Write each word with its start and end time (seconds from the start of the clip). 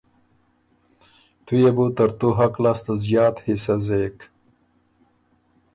تُو 1.45 1.53
يې 1.61 1.71
بُو 1.75 1.85
ترتُو 1.95 2.29
حق 2.37 2.53
لاسته 2.63 2.93
ݫات 3.07 3.35
حصه 3.45 3.75
زېک، 3.85 4.17